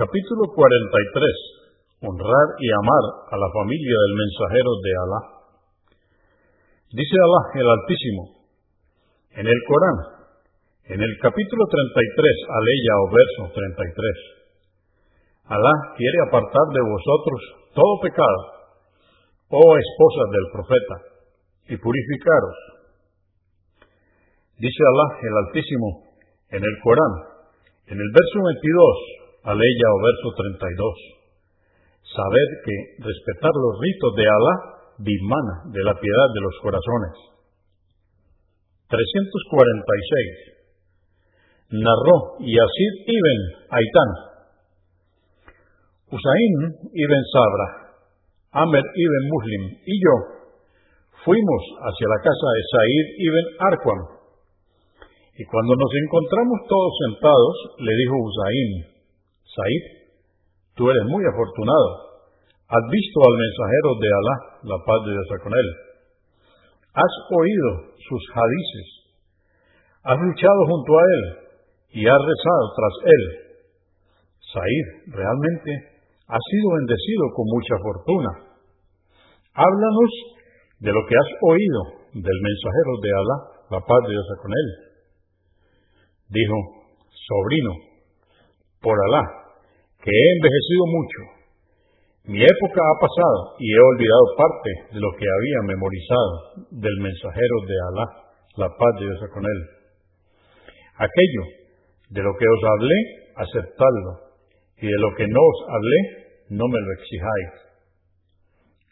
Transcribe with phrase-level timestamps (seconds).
[0.00, 2.08] Capítulo 43.
[2.08, 5.20] Honrar y amar a la familia del mensajero de Alá.
[6.88, 8.48] Dice Alá el Altísimo
[9.36, 9.98] en el Corán,
[10.88, 12.00] en el capítulo 33,
[12.48, 15.52] aleya o verso 33.
[15.52, 17.40] Alá quiere apartar de vosotros
[17.76, 18.72] todo pecado,
[19.52, 20.96] oh esposas del profeta,
[21.68, 22.56] y purificaros.
[24.64, 26.08] Dice Alá el Altísimo
[26.56, 27.44] en el Corán,
[27.92, 30.94] en el verso 22, aleya o verso 32.
[32.10, 34.54] Sabed que respetar los ritos de Alá
[34.98, 37.12] dimana de la piedad de los corazones.
[38.90, 41.78] 346.
[41.78, 43.38] Narró Yazid ibn
[43.70, 44.10] Aitán.
[46.10, 46.54] Usain
[46.90, 47.94] ibn Sabra,
[48.66, 50.42] Amer ibn Muslim y yo
[51.22, 54.18] fuimos hacia la casa de Said ibn Arqam.
[55.38, 58.89] Y cuando nos encontramos todos sentados, le dijo Usain,
[59.50, 59.82] Said,
[60.74, 62.10] tú eres muy afortunado.
[62.70, 65.68] Has visto al mensajero de Alá, la paz de Dios con él.
[66.94, 68.88] Has oído sus hadices.
[70.06, 71.22] Has luchado junto a él
[71.98, 73.24] y has rezado tras él.
[74.54, 75.70] Said, realmente
[76.30, 78.30] has sido bendecido con mucha fortuna.
[79.54, 80.12] Háblanos
[80.78, 81.80] de lo que has oído
[82.14, 83.36] del mensajero de Alá,
[83.70, 84.68] la paz de Dios con él.
[86.30, 86.56] Dijo,
[87.10, 87.72] sobrino,
[88.80, 89.39] por Alá,
[90.00, 91.20] que he envejecido mucho.
[92.24, 96.32] Mi época ha pasado y he olvidado parte de lo que había memorizado
[96.70, 98.06] del mensajero de Alá,
[98.56, 99.60] la paz de Dios con él.
[100.96, 101.44] Aquello
[102.10, 102.98] de lo que os hablé,
[103.36, 104.12] aceptadlo,
[104.80, 105.98] y de lo que no os hablé,
[106.48, 107.52] no me lo exijáis.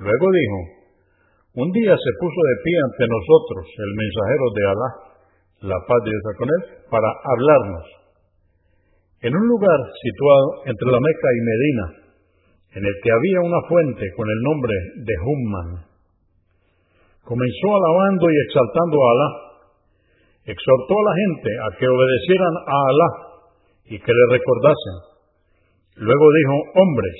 [0.00, 0.58] Luego dijo,
[1.64, 4.90] un día se puso de pie ante nosotros el mensajero de Alá,
[5.60, 7.99] la paz de Dios con él, para hablarnos
[9.20, 11.86] en un lugar situado entre la Meca y Medina,
[12.72, 15.70] en el que había una fuente con el nombre de Humman.
[17.24, 19.30] Comenzó alabando y exaltando a Alá.
[20.46, 23.10] Exhortó a la gente a que obedecieran a Alá
[23.92, 24.96] y que le recordasen.
[26.00, 27.16] Luego dijo, hombres,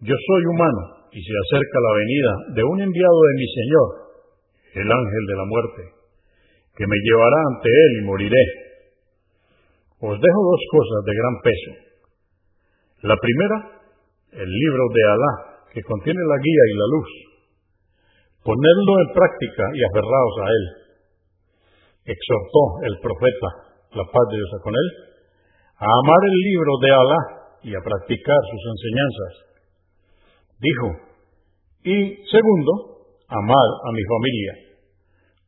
[0.00, 3.88] yo soy humano y se acerca la venida de un enviado de mi Señor,
[4.72, 5.82] el ángel de la muerte,
[6.76, 8.44] que me llevará ante él y moriré
[10.04, 11.72] os dejo dos cosas de gran peso.
[13.08, 13.58] La primera,
[14.36, 15.32] el libro de Alá,
[15.72, 17.10] que contiene la guía y la luz.
[18.44, 20.64] Ponedlo en práctica y aferraos a él.
[22.04, 23.48] Exhortó el profeta,
[23.96, 24.88] la paz de Dios con él,
[25.80, 27.20] a amar el libro de Alá
[27.64, 29.32] y a practicar sus enseñanzas.
[30.60, 30.88] Dijo,
[31.80, 31.96] y
[32.28, 34.52] segundo, amar a mi familia.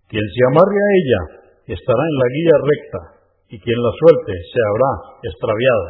[0.07, 1.43] Quien se amarre a ella
[1.75, 3.14] estará en la guía recta
[3.55, 4.91] y quien la suelte se habrá
[5.23, 5.87] extraviado.